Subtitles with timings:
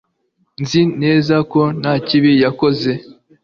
[0.61, 2.91] Nzi neza ko nta kibi yakoze